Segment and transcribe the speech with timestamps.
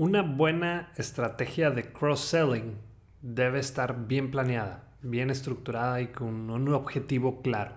[0.00, 2.76] Una buena estrategia de cross-selling
[3.20, 7.72] debe estar bien planeada, bien estructurada y con un objetivo claro.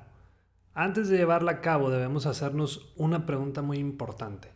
[0.76, 4.52] Antes de llevarla a cabo debemos hacernos una pregunta muy importante.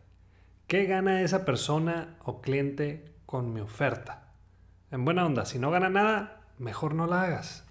[0.67, 4.27] ¿Qué gana esa persona o cliente con mi oferta?
[4.91, 7.65] En buena onda, si no gana nada, mejor no la hagas.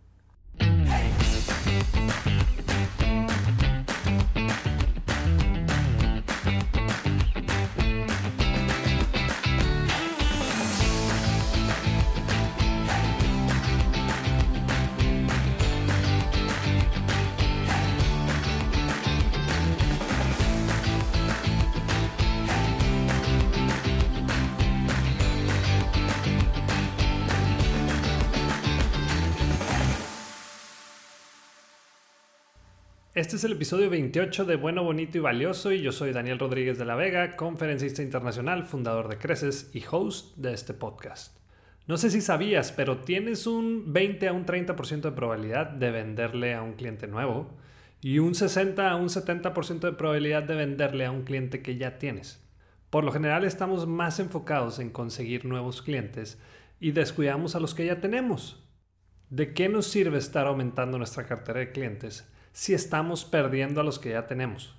[33.15, 36.79] Este es el episodio 28 de Bueno, Bonito y Valioso y yo soy Daniel Rodríguez
[36.79, 41.39] de la Vega, conferencista internacional, fundador de Creces y host de este podcast.
[41.87, 46.55] No sé si sabías, pero tienes un 20 a un 30% de probabilidad de venderle
[46.55, 47.57] a un cliente nuevo
[48.01, 51.99] y un 60 a un 70% de probabilidad de venderle a un cliente que ya
[51.99, 52.45] tienes.
[52.91, 56.43] Por lo general estamos más enfocados en conseguir nuevos clientes
[56.81, 58.69] y descuidamos a los que ya tenemos.
[59.31, 63.99] ¿De qué nos sirve estar aumentando nuestra cartera de clientes si estamos perdiendo a los
[63.99, 64.77] que ya tenemos.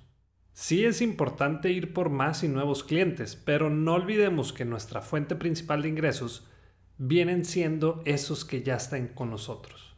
[0.54, 5.36] Sí es importante ir por más y nuevos clientes, pero no olvidemos que nuestra fuente
[5.36, 6.48] principal de ingresos
[6.96, 9.94] vienen siendo esos que ya están con nosotros.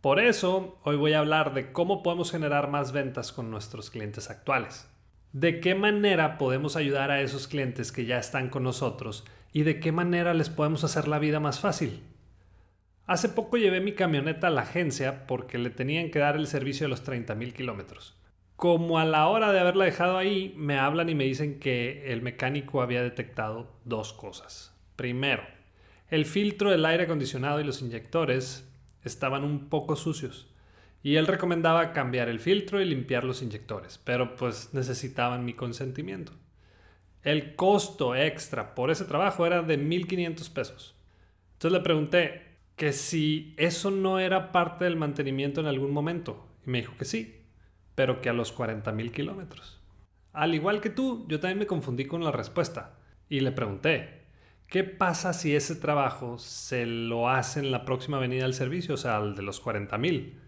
[0.00, 4.30] Por eso, hoy voy a hablar de cómo podemos generar más ventas con nuestros clientes
[4.30, 4.88] actuales.
[5.32, 9.78] De qué manera podemos ayudar a esos clientes que ya están con nosotros y de
[9.78, 12.02] qué manera les podemos hacer la vida más fácil.
[13.06, 16.86] Hace poco llevé mi camioneta a la agencia porque le tenían que dar el servicio
[16.86, 18.16] de los 30.000 kilómetros.
[18.56, 22.22] Como a la hora de haberla dejado ahí, me hablan y me dicen que el
[22.22, 24.74] mecánico había detectado dos cosas.
[24.96, 25.42] Primero,
[26.08, 28.66] el filtro del aire acondicionado y los inyectores
[29.02, 30.50] estaban un poco sucios.
[31.02, 36.32] Y él recomendaba cambiar el filtro y limpiar los inyectores, pero pues necesitaban mi consentimiento.
[37.22, 40.94] El costo extra por ese trabajo era de 1.500 pesos.
[41.52, 46.48] Entonces le pregunté, que si eso no era parte del mantenimiento en algún momento.
[46.66, 47.42] Y me dijo que sí,
[47.94, 49.80] pero que a los 40 mil kilómetros.
[50.32, 52.98] Al igual que tú, yo también me confundí con la respuesta
[53.28, 54.26] y le pregunté,
[54.66, 58.98] ¿qué pasa si ese trabajo se lo hace en la próxima avenida del servicio, o
[58.98, 60.40] sea, al de los 40 mil?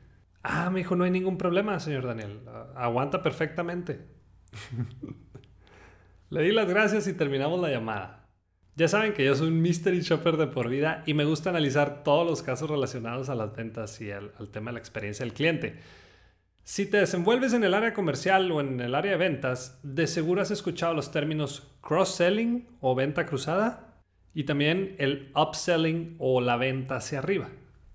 [0.43, 2.41] Ah, me dijo, no hay ningún problema, señor Daniel,
[2.75, 4.07] aguanta perfectamente.
[6.31, 8.26] le di las gracias y terminamos la llamada.
[8.79, 12.05] Ya saben que yo soy un mystery shopper de por vida y me gusta analizar
[12.05, 15.81] todos los casos relacionados a las ventas y al, tema de la experiencia del cliente.
[16.63, 20.43] Si te desenvuelves en el área comercial o en el área de ventas, de seguro
[20.43, 24.03] has escuchado los términos cross-selling o venta cruzada
[24.35, 27.49] y también el upselling o la venta hacia arriba.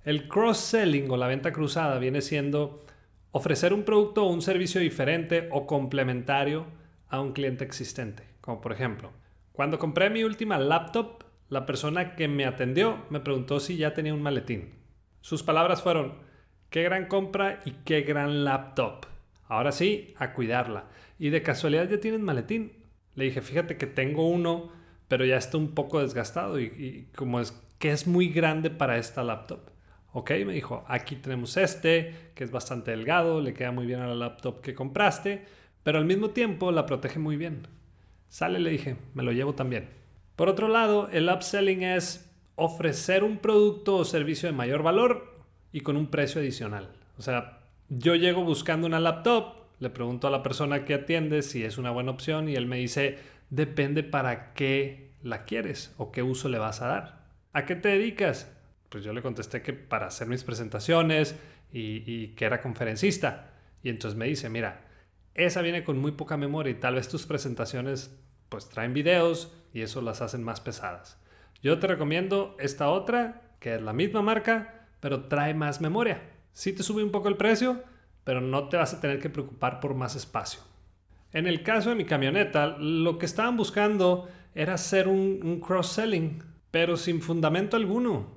[0.03, 2.83] El cross-selling o la venta cruzada viene siendo
[3.29, 6.65] ofrecer un producto o un servicio diferente o complementario
[7.07, 9.11] a un cliente existente, como por ejemplo,
[9.61, 14.11] cuando compré mi última laptop, la persona que me atendió me preguntó si ya tenía
[14.11, 14.73] un maletín.
[15.19, 16.15] Sus palabras fueron,
[16.71, 19.05] qué gran compra y qué gran laptop.
[19.47, 20.85] Ahora sí, a cuidarla.
[21.19, 22.71] Y de casualidad ya tienen maletín.
[23.13, 24.71] Le dije, fíjate que tengo uno,
[25.07, 29.23] pero ya está un poco desgastado y, como es que es muy grande para esta
[29.23, 29.69] laptop.
[30.11, 34.07] Ok, me dijo, aquí tenemos este, que es bastante delgado, le queda muy bien a
[34.07, 35.45] la laptop que compraste,
[35.83, 37.67] pero al mismo tiempo la protege muy bien.
[38.31, 39.89] Sale, le dije, me lo llevo también.
[40.37, 45.43] Por otro lado, el upselling es ofrecer un producto o servicio de mayor valor
[45.73, 46.93] y con un precio adicional.
[47.17, 47.59] O sea,
[47.89, 51.91] yo llego buscando una laptop, le pregunto a la persona que atiende si es una
[51.91, 53.19] buena opción y él me dice,
[53.49, 57.25] depende para qué la quieres o qué uso le vas a dar.
[57.51, 58.49] ¿A qué te dedicas?
[58.87, 61.35] Pues yo le contesté que para hacer mis presentaciones
[61.73, 63.51] y, y que era conferencista.
[63.83, 64.85] Y entonces me dice, mira,
[65.33, 68.17] esa viene con muy poca memoria y tal vez tus presentaciones
[68.49, 71.17] pues traen videos y eso las hacen más pesadas.
[71.61, 76.21] Yo te recomiendo esta otra, que es la misma marca, pero trae más memoria.
[76.53, 77.81] Sí te sube un poco el precio,
[78.23, 80.61] pero no te vas a tener que preocupar por más espacio.
[81.31, 86.43] En el caso de mi camioneta, lo que estaban buscando era hacer un, un cross-selling,
[86.71, 88.27] pero sin fundamento alguno.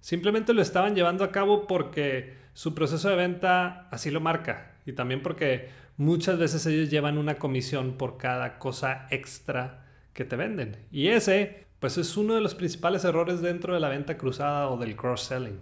[0.00, 4.92] Simplemente lo estaban llevando a cabo porque su proceso de venta así lo marca y
[4.92, 5.68] también porque
[6.00, 10.78] muchas veces ellos llevan una comisión por cada cosa extra que te venden.
[10.90, 14.78] Y ese, pues es uno de los principales errores dentro de la venta cruzada o
[14.78, 15.60] del cross-selling.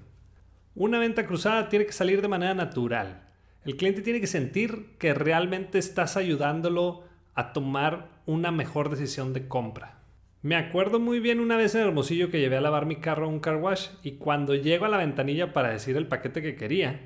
[0.76, 3.24] Una venta cruzada tiene que salir de manera natural.
[3.64, 7.02] El cliente tiene que sentir que realmente estás ayudándolo
[7.34, 9.98] a tomar una mejor decisión de compra.
[10.42, 13.28] Me acuerdo muy bien una vez en Hermosillo que llevé a lavar mi carro a
[13.28, 17.00] un car wash y cuando llego a la ventanilla para decir el paquete que quería,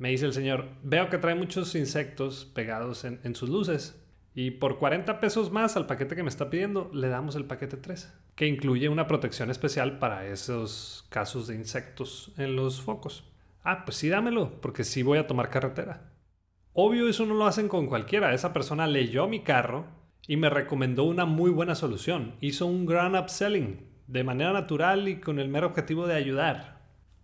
[0.00, 4.02] me dice el señor, veo que trae muchos insectos pegados en, sus luces.
[4.34, 7.76] Y por 40 pesos más al paquete que me está pidiendo, le damos el paquete
[7.76, 13.30] 3, que incluye una protección especial para esos casos de insectos en los focos.
[13.62, 16.10] Ah, pues sí, dámelo, porque sí voy a tomar carretera.
[16.72, 18.32] Obvio, eso no lo hacen con cualquiera.
[18.32, 19.84] Esa persona leyó mi carro
[20.26, 22.36] y me recomendó una muy buena solución.
[22.40, 26.79] Hizo un gran upselling de manera natural y con el mero objetivo de ayudar.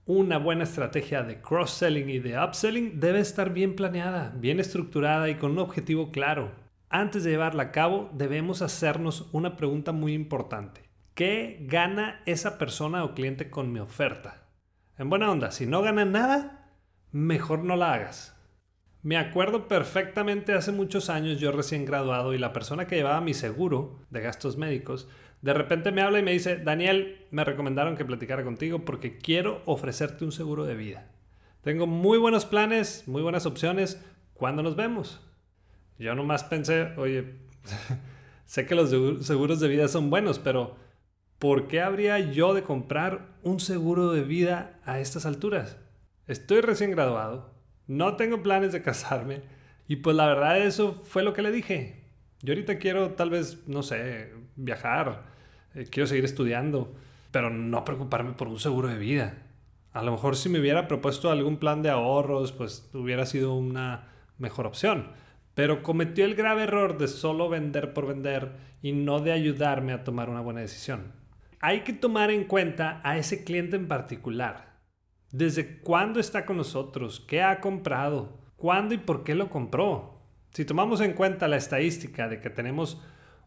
[0.09, 5.35] Una buena estrategia de cross-selling y de upselling debe estar bien planeada, bien estructurada y
[5.35, 6.53] con un objetivo claro.
[6.89, 10.83] Antes de llevarla a cabo, debemos hacernos una pregunta muy importante.
[11.15, 14.45] ¿Qué gana esa persona o cliente con mi oferta?
[14.97, 16.71] En buena onda, si no gana nada,
[17.11, 18.33] mejor no la hagas.
[19.03, 23.35] Me acuerdo perfectamente hace muchos años, yo recién graduado, y la persona que llevaba mi
[23.35, 25.09] seguro de gastos médicos,
[25.43, 29.63] de repente me habla y me dice, Daniel, me recomendaron que platicara contigo porque quiero
[29.67, 31.09] ofrecerte un seguro de vida.
[31.63, 34.03] Tengo muy buenos planes, muy buenas opciones.
[34.35, 35.21] ¿Cuándo nos vemos?
[35.99, 37.35] Yo nomás pensé, oye,
[38.47, 38.91] sé que los
[39.27, 40.77] seguros de vida son buenos, pero
[41.39, 45.77] ¿por qué habría yo de comprar un seguro de vida a estas alturas?
[46.27, 47.55] Estoy recién graduado,
[47.87, 49.43] no tengo planes de casarme.
[49.89, 52.06] Y pues la verdad eso fue lo que le dije.
[52.43, 55.25] Yo ahorita quiero tal vez, no sé, viajar,
[55.75, 56.95] eh, quiero seguir estudiando,
[57.31, 59.43] pero no preocuparme por un seguro de vida.
[59.93, 64.09] A lo mejor si me hubiera propuesto algún plan de ahorros, pues hubiera sido una
[64.39, 65.13] mejor opción.
[65.55, 68.53] Pero cometió el grave error de solo vender por vender
[68.83, 71.13] y no de ayudarme a tomar una buena decisión.
[71.61, 74.67] Hay que tomar en cuenta a ese cliente en particular
[75.37, 80.16] desde cuándo está con nosotros, qué ha comprado, cuándo y por qué lo compró.
[80.57, 82.99] Si tomamos en cuenta la estadística de que tenemos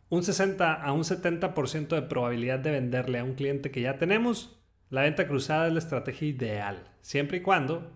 [0.09, 4.61] un 60 a un 70% de probabilidad de venderle a un cliente que ya tenemos,
[4.91, 7.91] la venta cruzada es la estrategia ideal, siempre y cuando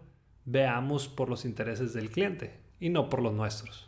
[0.46, 3.88] veamos por los intereses del cliente y no por los nuestros.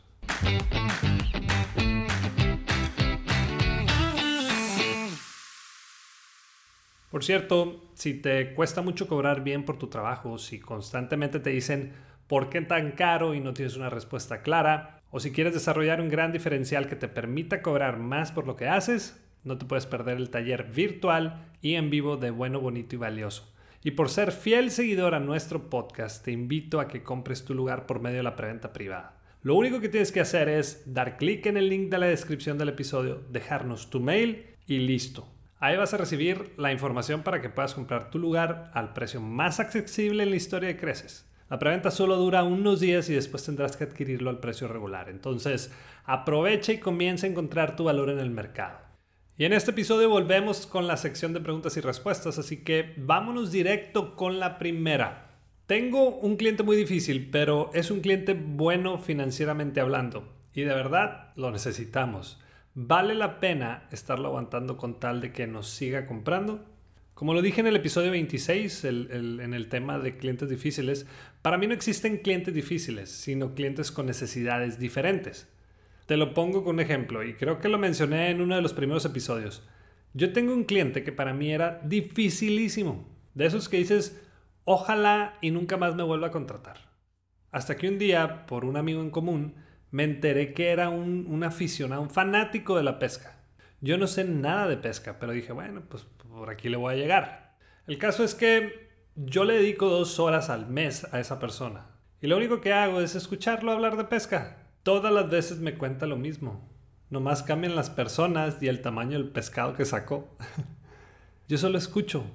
[7.10, 11.94] Por cierto, si te cuesta mucho cobrar bien por tu trabajo, si constantemente te dicen
[12.28, 16.10] por qué tan caro y no tienes una respuesta clara, o si quieres desarrollar un
[16.10, 20.18] gran diferencial que te permita cobrar más por lo que haces, no te puedes perder
[20.18, 23.50] el taller virtual y en vivo de Bueno, Bonito y Valioso.
[23.82, 27.86] Y por ser fiel seguidor a nuestro podcast, te invito a que compres tu lugar
[27.86, 29.14] por medio de la preventa privada.
[29.42, 32.58] Lo único que tienes que hacer es dar clic en el link de la descripción
[32.58, 35.26] del episodio, dejarnos tu mail y listo
[35.62, 39.62] Ahí vas a recibir la información para que puedas comprar tu lugar al precio más
[39.62, 41.26] accesible en la historia de Creces.
[41.50, 45.10] La preventa solo dura unos días y después tendrás que adquirirlo al precio regular.
[45.10, 45.72] Entonces,
[46.04, 48.80] aprovecha y comienza a encontrar tu valor en el mercado.
[49.38, 53.52] Y en este episodio volvemos con la sección de preguntas y respuestas, así que vámonos
[53.52, 55.40] directo con la primera.
[55.68, 61.34] Tengo un cliente muy difícil, pero es un cliente bueno financieramente hablando y de verdad
[61.36, 62.40] lo necesitamos.
[62.74, 66.66] ¿Vale la pena estarlo aguantando con tal de que nos siga comprando?
[67.16, 71.08] Como lo dije en el episodio 26, en el tema de clientes difíciles,
[71.42, 75.48] para mí no existen clientes difíciles, sino clientes con necesidades diferentes.
[76.08, 78.74] Te lo pongo con un ejemplo y creo que lo mencioné en uno de los
[78.74, 79.64] primeros episodios.
[80.14, 83.08] Yo tengo un cliente que para mí era dificilísimo.
[83.34, 84.22] De esos que dices,
[84.66, 86.92] ojalá y nunca más me vuelva a contratar.
[87.50, 89.56] Hasta que un día, por un amigo en común,
[89.90, 93.38] me enteré que era un, aficionado, un fanático de la pesca.
[93.80, 96.98] Yo no sé nada de pesca, pero dije, bueno, pues por aquí le voy a
[96.98, 97.56] llegar.
[97.88, 101.88] El caso es que yo le dedico dos horas al mes a esa persona.
[102.22, 104.58] Y lo único que hago es escucharlo hablar de pesca.
[104.84, 106.70] Todas las veces me cuenta lo mismo.
[107.10, 110.36] Nomás cambian las personas y el tamaño del pescado que sacó.
[111.48, 112.26] yo solo escucho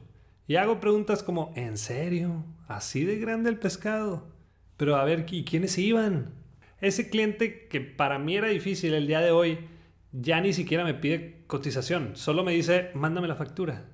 [0.46, 2.44] y hago preguntas como, ¿en serio?
[2.68, 4.28] ¿Así de grande el pescado?
[4.76, 6.40] Pero a ver, ¿y quiénes iban?
[6.80, 9.58] ese cliente que para mí era difícil el día de hoy,
[10.12, 13.88] ya ni siquiera me pide cotización, solo me dice, mándame la factura.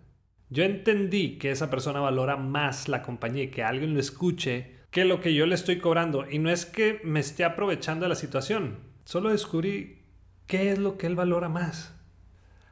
[0.48, 5.04] Yo entendí que esa persona valora más la compañía y que alguien lo escuche que
[5.04, 6.24] lo que yo le estoy cobrando.
[6.30, 10.02] Y no es que me esté aprovechando de la situación, solo descubrí
[10.46, 11.94] qué es lo que él valora más.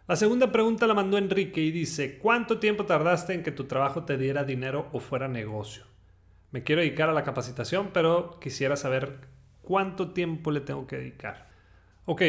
[0.06, 4.04] La segunda pregunta la mandó Enrique y dice, ¿cuánto tiempo tardaste en que tu trabajo
[4.04, 5.84] te diera dinero o fuera negocio?
[6.50, 9.18] Me quiero dedicar a la capacitación, pero quisiera saber
[9.64, 11.48] ¿Cuánto tiempo le tengo que dedicar?
[12.04, 12.22] Ok,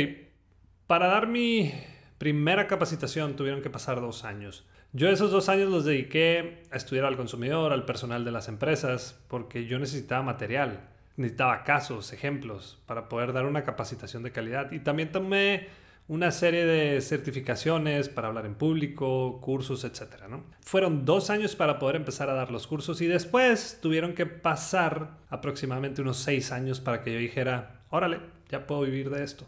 [0.88, 1.74] para dar mi
[2.18, 4.66] primera capacitación tuvieron que pasar dos años.
[4.94, 9.20] Yo esos dos años los dediqué a estudiar al consumidor, al personal de las empresas,
[9.28, 10.88] porque yo necesitaba material,
[11.18, 14.72] necesitaba casos, ejemplos, para poder dar una capacitación de calidad.
[14.72, 15.68] Y también tomé
[16.08, 20.24] una serie de certificaciones para hablar en público, cursos, etc.
[20.62, 25.18] Fueron dos años para poder empezar a dar los cursos y después tuvieron que pasar
[25.30, 29.46] aproximadamente unos seis años para que yo dijera, órale, ya puedo vivir de esto.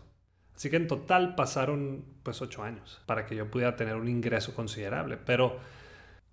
[0.57, 4.55] Así que en total pasaron pues ocho años para que yo pudiera tener un ingreso
[4.55, 5.15] considerable.
[5.15, 5.59] Pero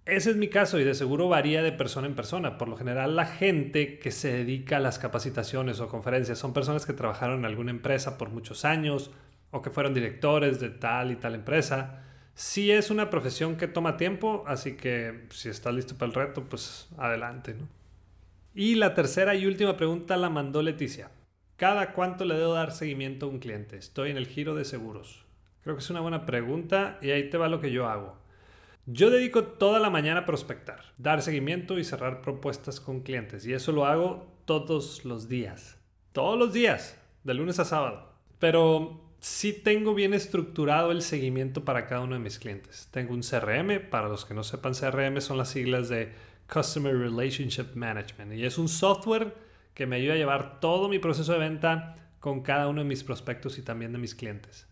[0.07, 2.57] ese es mi caso y de seguro varía de persona en persona.
[2.57, 6.87] Por lo general la gente que se dedica a las capacitaciones o conferencias son personas
[6.87, 9.11] que trabajaron en alguna empresa por muchos años
[9.50, 12.02] o que fueron directores de tal y tal empresa.
[12.35, 16.45] Sí es una profesión que toma tiempo, así que si estás listo para el reto,
[16.45, 17.57] pues adelante.
[18.54, 21.11] Y la tercera y última pregunta la mandó Leticia.
[21.57, 23.77] ¿Cada cuánto le debo dar seguimiento a un cliente?
[23.77, 25.25] Estoy en el giro de seguros.
[25.63, 28.17] Creo que es una buena pregunta y ahí te va lo que yo hago.
[28.87, 33.47] Yo dedico toda la mañana a prospectar, dar seguimiento y cerrar propuestas con clientes.
[33.47, 35.79] Y eso lo hago todos los días.
[36.13, 38.11] Todos los días, de lunes a sábado.
[38.41, 42.89] Pero sí tengo bien estructurado el seguimiento para cada uno de mis clientes.
[42.91, 46.13] Tengo un CRM, para los que no sepan, CRM son las siglas de
[46.53, 48.35] Customer Relationship Management.
[48.35, 49.44] Y es un software
[49.75, 53.04] que me ayuda a llevar todo mi proceso de venta con cada uno de mis
[53.04, 54.66] prospectos y también de mis clientes.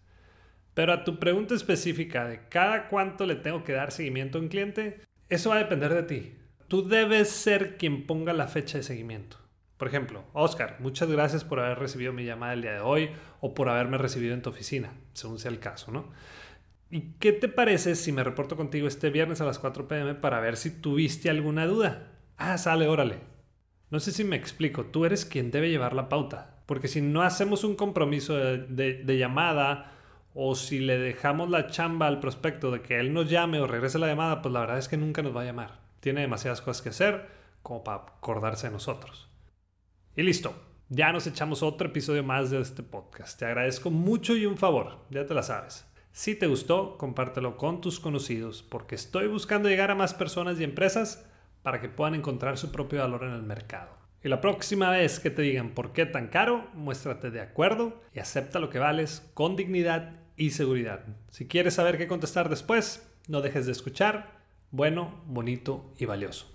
[0.74, 4.48] Pero a tu pregunta específica de cada cuánto le tengo que dar seguimiento a un
[4.48, 6.34] cliente, eso va a depender de ti.
[6.68, 9.36] Tú debes ser quien ponga la fecha de seguimiento.
[9.76, 13.52] Por ejemplo, Oscar, muchas gracias por haber recibido mi llamada el día de hoy o
[13.52, 16.10] por haberme recibido en tu oficina, según sea el caso, ¿no?
[16.88, 20.40] ¿Y qué te parece si me reporto contigo este viernes a las 4 pm para
[20.40, 22.12] ver si tuviste alguna duda?
[22.36, 23.31] Ah, sale, órale.
[23.92, 27.20] No sé si me explico, tú eres quien debe llevar la pauta, porque si no
[27.20, 29.92] hacemos un compromiso de, llamada
[30.32, 33.98] o si le dejamos la chamba al prospecto de que él nos llame o regrese
[33.98, 35.80] la llamada, pues la verdad es que nunca nos va a llamar.
[36.00, 37.28] Tiene demasiadas cosas que hacer
[37.62, 39.28] como para acordarse de nosotros.
[40.16, 40.54] Y listo,
[40.88, 43.38] ya nos echamos otro episodio más de este podcast.
[43.38, 45.86] Te agradezco mucho y un favor, ya te la sabes.
[46.12, 50.64] Si te gustó, compártelo con tus conocidos, porque estoy buscando llegar a más personas y
[50.64, 51.26] empresas
[51.62, 53.90] para que puedan encontrar su propio valor en el mercado.
[54.24, 58.20] Y la próxima vez que te digan por qué tan caro, muéstrate de acuerdo y
[58.20, 61.04] acepta lo que vales con dignidad y seguridad.
[61.30, 64.42] Si quieres saber qué contestar después, no dejes de escuchar.
[64.70, 66.46] Bueno, bonito y valioso.